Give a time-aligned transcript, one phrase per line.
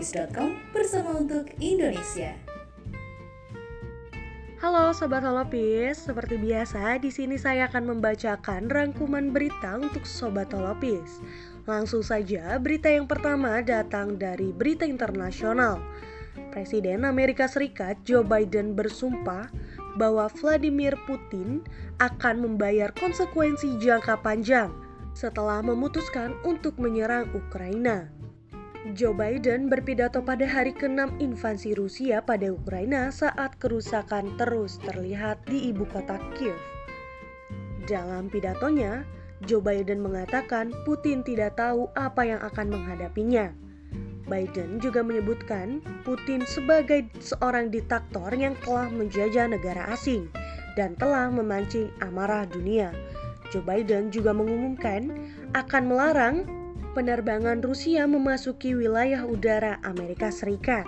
[0.00, 2.32] Holopis.com bersama untuk Indonesia.
[4.64, 11.20] Halo Sobat Holopis, seperti biasa di sini saya akan membacakan rangkuman berita untuk Sobat Holopis.
[11.68, 15.84] Langsung saja, berita yang pertama datang dari berita internasional.
[16.48, 19.52] Presiden Amerika Serikat Joe Biden bersumpah
[20.00, 21.60] bahwa Vladimir Putin
[22.00, 24.72] akan membayar konsekuensi jangka panjang
[25.12, 28.08] setelah memutuskan untuk menyerang Ukraina.
[28.80, 35.68] Joe Biden berpidato pada hari ke-6 invasi Rusia pada Ukraina saat kerusakan terus terlihat di
[35.68, 36.56] ibu kota Kiev.
[37.84, 39.04] Dalam pidatonya,
[39.44, 43.52] Joe Biden mengatakan Putin tidak tahu apa yang akan menghadapinya.
[44.24, 50.32] Biden juga menyebutkan Putin sebagai seorang diktator yang telah menjajah negara asing
[50.72, 52.96] dan telah memancing amarah dunia.
[53.52, 55.12] Joe Biden juga mengumumkan
[55.52, 56.59] akan melarang
[56.90, 60.82] penerbangan Rusia memasuki wilayah udara Amerika Serikat.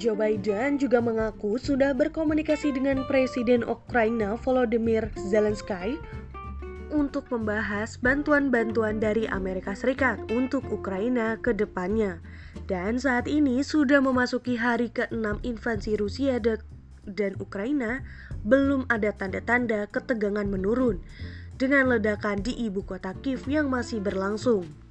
[0.00, 6.00] Joe Biden juga mengaku sudah berkomunikasi dengan Presiden Ukraina Volodymyr Zelensky
[6.90, 12.18] untuk membahas bantuan-bantuan dari Amerika Serikat untuk Ukraina ke depannya.
[12.66, 16.40] Dan saat ini sudah memasuki hari ke-6 invasi Rusia
[17.06, 18.02] dan Ukraina,
[18.42, 20.98] belum ada tanda-tanda ketegangan menurun
[21.56, 24.85] dengan ledakan di ibu kota Kiev yang masih berlangsung.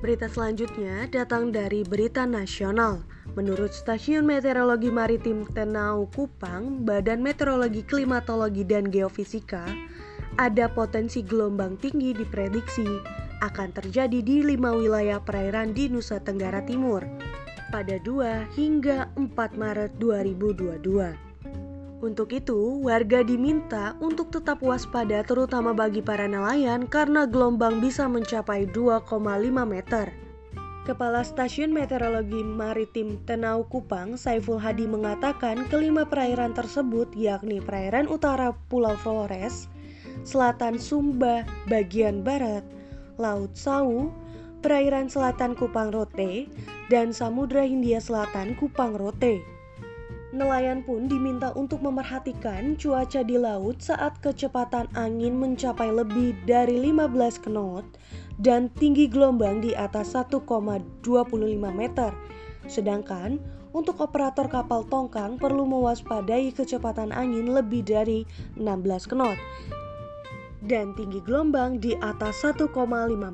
[0.00, 3.04] Berita selanjutnya datang dari Berita Nasional.
[3.36, 9.68] Menurut Stasiun Meteorologi Maritim Tenau Kupang, Badan Meteorologi Klimatologi dan Geofisika,
[10.40, 12.88] ada potensi gelombang tinggi diprediksi
[13.44, 17.04] akan terjadi di lima wilayah perairan di Nusa Tenggara Timur
[17.68, 21.29] pada 2 hingga 4 Maret 2022.
[22.00, 28.64] Untuk itu, warga diminta untuk tetap waspada terutama bagi para nelayan karena gelombang bisa mencapai
[28.72, 29.04] 2,5
[29.68, 30.08] meter.
[30.88, 38.56] Kepala Stasiun Meteorologi Maritim Tenau Kupang, Saiful Hadi mengatakan kelima perairan tersebut yakni perairan utara
[38.72, 39.68] Pulau Flores,
[40.24, 42.64] selatan Sumba bagian barat,
[43.20, 44.08] Laut Sau,
[44.64, 46.48] perairan selatan Kupang Rote,
[46.88, 49.59] dan Samudra Hindia Selatan Kupang Rote.
[50.30, 57.50] Nelayan pun diminta untuk memerhatikan cuaca di laut saat kecepatan angin mencapai lebih dari 15
[57.50, 57.82] knot
[58.38, 61.02] dan tinggi gelombang di atas 1,25
[61.74, 62.14] meter.
[62.70, 63.42] Sedangkan
[63.74, 68.22] untuk operator kapal tongkang perlu mewaspadai kecepatan angin lebih dari
[68.54, 69.38] 16 knot
[70.62, 72.70] dan tinggi gelombang di atas 1,5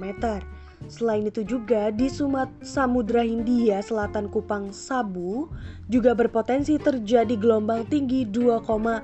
[0.00, 0.55] meter.
[0.84, 5.48] Selain itu juga di Sumat Samudra Hindia Selatan Kupang Sabu
[5.88, 9.02] juga berpotensi terjadi gelombang tinggi 2,5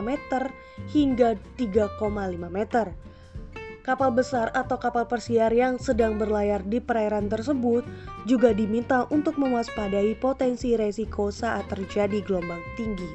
[0.00, 0.42] meter
[0.94, 1.98] hingga 3,5
[2.48, 2.94] meter.
[3.80, 7.82] Kapal besar atau kapal persiar yang sedang berlayar di perairan tersebut
[8.28, 13.08] juga diminta untuk mewaspadai potensi resiko saat terjadi gelombang tinggi.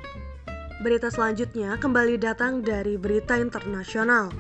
[0.82, 4.34] Berita selanjutnya kembali datang dari berita internasional.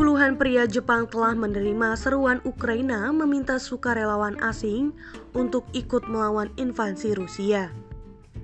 [0.00, 4.96] Puluhan pria Jepang telah menerima seruan Ukraina meminta sukarelawan asing
[5.36, 7.68] untuk ikut melawan invasi Rusia.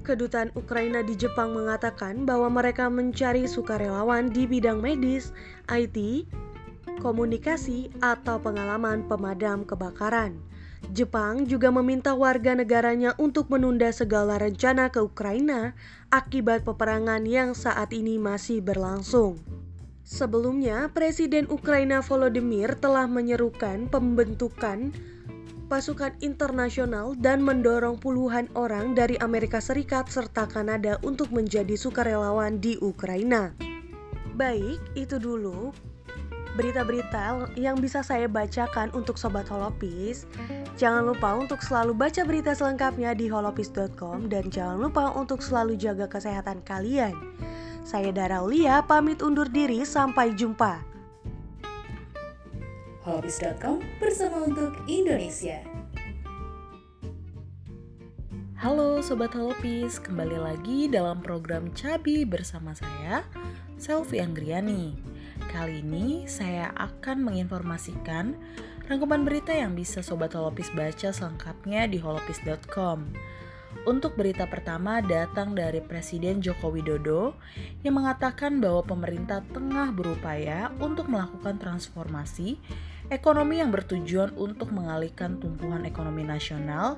[0.04, 5.32] Kedutaan Ukraina di Jepang mengatakan bahwa mereka mencari sukarelawan di bidang medis,
[5.72, 6.28] IT,
[7.00, 10.36] komunikasi, atau pengalaman pemadam kebakaran.
[10.92, 15.72] Jepang juga meminta warga negaranya untuk menunda segala rencana ke Ukraina
[16.12, 19.55] akibat peperangan yang saat ini masih berlangsung.
[20.06, 24.94] Sebelumnya, Presiden Ukraina Volodymyr telah menyerukan pembentukan
[25.66, 32.78] pasukan internasional dan mendorong puluhan orang dari Amerika Serikat serta Kanada untuk menjadi sukarelawan di
[32.78, 33.50] Ukraina.
[34.38, 35.74] Baik, itu dulu
[36.54, 40.22] berita-berita yang bisa saya bacakan untuk Sobat Holopis.
[40.78, 46.06] Jangan lupa untuk selalu baca berita selengkapnya di holopis.com dan jangan lupa untuk selalu jaga
[46.06, 47.12] kesehatan kalian.
[47.86, 50.82] Saya Dara Ulia pamit undur diri sampai jumpa.
[53.06, 55.62] Hobbies.com bersama untuk Indonesia.
[58.58, 63.22] Halo Sobat Holopis, kembali lagi dalam program Cabi bersama saya,
[63.78, 64.98] Selvi Anggriani.
[65.46, 68.34] Kali ini saya akan menginformasikan
[68.90, 73.14] rangkuman berita yang bisa Sobat Holopis baca selengkapnya di holopis.com.
[73.84, 77.36] Untuk berita pertama datang dari Presiden Joko Widodo
[77.84, 82.56] yang mengatakan bahwa pemerintah tengah berupaya untuk melakukan transformasi
[83.12, 86.96] ekonomi yang bertujuan untuk mengalihkan tumpuan ekonomi nasional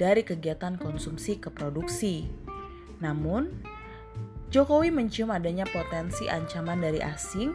[0.00, 2.26] dari kegiatan konsumsi ke produksi.
[3.02, 3.50] Namun,
[4.54, 7.50] Jokowi mencium adanya potensi ancaman dari asing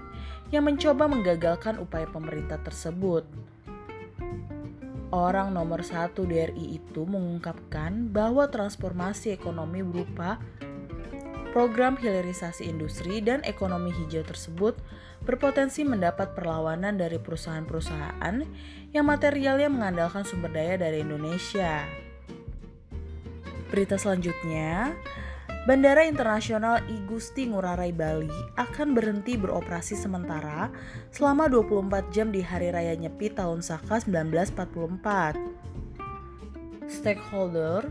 [0.52, 3.24] yang mencoba menggagalkan upaya pemerintah tersebut.
[5.10, 10.38] Orang nomor satu DRI itu mengungkapkan bahwa transformasi ekonomi berupa
[11.50, 14.78] program hilirisasi industri dan ekonomi hijau tersebut
[15.26, 18.36] berpotensi mendapat perlawanan dari perusahaan-perusahaan
[18.94, 21.84] yang materialnya mengandalkan sumber daya dari Indonesia.
[23.70, 24.98] Berita selanjutnya,
[25.70, 30.74] Bandara Internasional I Gusti Ngurah Rai Bali akan berhenti beroperasi sementara
[31.14, 36.90] selama 24 jam di Hari Raya Nyepi tahun Saka 1944.
[36.90, 37.86] Stakeholder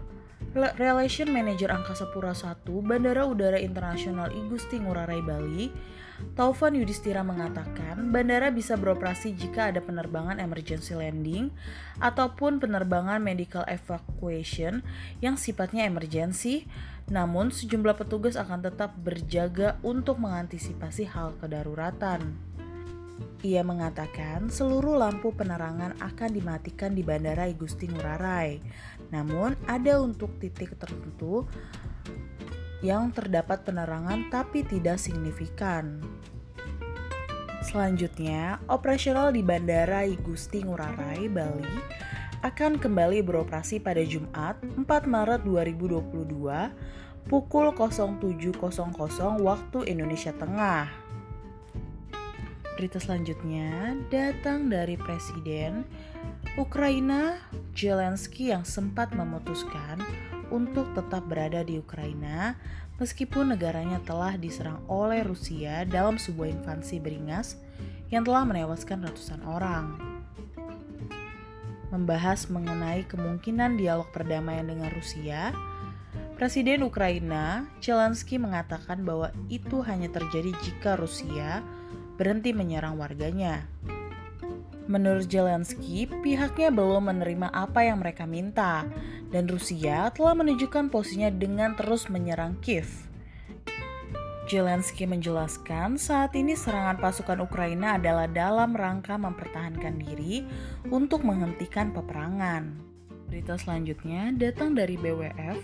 [0.58, 5.70] Relation Manager Angkasa Pura I Bandara Udara Internasional I Gusti Ngurah Rai Bali,
[6.34, 11.54] Taufan Yudhistira mengatakan bandara bisa beroperasi jika ada penerbangan emergency landing
[12.02, 14.82] ataupun penerbangan medical evacuation
[15.22, 16.66] yang sifatnya emergency,
[17.08, 22.37] namun sejumlah petugas akan tetap berjaga untuk mengantisipasi hal kedaruratan.
[23.40, 28.58] Ia mengatakan seluruh lampu penerangan akan dimatikan di Bandara Igusti Ngurah Rai.
[29.14, 31.46] Namun ada untuk titik tertentu
[32.82, 36.02] yang terdapat penerangan tapi tidak signifikan.
[37.62, 42.07] Selanjutnya, operasional di Bandara Igusti Ngurah Rai, Bali
[42.49, 48.25] akan kembali beroperasi pada Jumat 4 Maret 2022 pukul 07.00
[49.45, 50.89] waktu Indonesia Tengah.
[52.73, 55.85] Berita selanjutnya datang dari Presiden
[56.56, 57.37] Ukraina
[57.77, 60.00] Zelensky yang sempat memutuskan
[60.49, 62.56] untuk tetap berada di Ukraina
[62.97, 67.61] meskipun negaranya telah diserang oleh Rusia dalam sebuah invasi beringas
[68.09, 70.18] yang telah menewaskan ratusan orang.
[71.88, 75.56] Membahas mengenai kemungkinan dialog perdamaian dengan Rusia,
[76.38, 81.67] Presiden Ukraina Zelensky mengatakan bahwa itu hanya terjadi jika Rusia
[82.14, 83.67] berhenti menyerang warganya.
[84.87, 88.87] Menurut Zelensky, pihaknya belum menerima apa yang mereka minta,
[89.35, 93.07] dan Rusia telah menunjukkan posisinya dengan terus menyerang Kiev.
[94.49, 100.41] Zelensky menjelaskan saat ini serangan pasukan Ukraina adalah dalam rangka mempertahankan diri
[100.89, 102.73] untuk menghentikan peperangan.
[103.29, 105.61] Berita selanjutnya datang dari BWF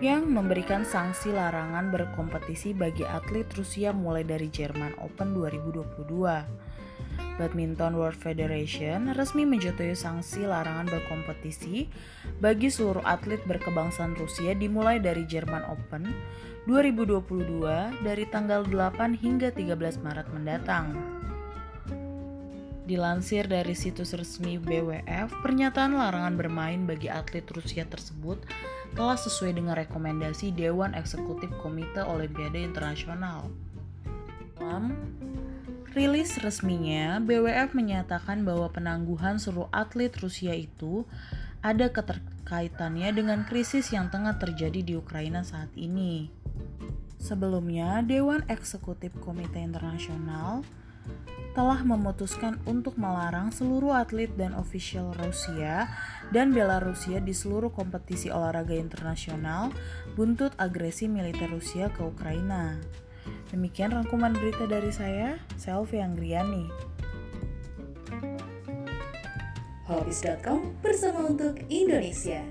[0.00, 6.63] yang memberikan sanksi larangan berkompetisi bagi atlet Rusia mulai dari Jerman Open 2022.
[7.34, 11.90] Badminton World Federation resmi menjatuhi sanksi larangan berkompetisi
[12.38, 16.14] bagi seluruh atlet berkebangsaan Rusia dimulai dari Jerman Open
[16.70, 20.94] 2022 dari tanggal 8 hingga 13 Maret mendatang.
[22.84, 28.44] Dilansir dari situs resmi BWF, pernyataan larangan bermain bagi atlet Rusia tersebut
[28.92, 33.48] telah sesuai dengan rekomendasi Dewan Eksekutif Komite Olimpiade Internasional.
[35.94, 41.06] Rilis resminya, BWF menyatakan bahwa penangguhan seluruh atlet Rusia itu
[41.62, 46.28] ada keterkaitannya dengan krisis yang tengah terjadi di Ukraina saat ini.
[47.22, 50.66] Sebelumnya, Dewan Eksekutif Komite Internasional
[51.54, 55.86] telah memutuskan untuk melarang seluruh atlet dan ofisial Rusia
[56.34, 59.70] dan Belarusia di seluruh kompetisi olahraga internasional
[60.18, 62.82] buntut agresi militer Rusia ke Ukraina.
[63.54, 66.66] Demikian rangkuman berita dari saya, Selvi Anggriani.
[69.86, 72.42] Hobbies.com bersama untuk Indonesia.